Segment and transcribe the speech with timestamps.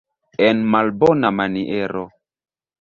[0.47, 2.05] En malbona maniero.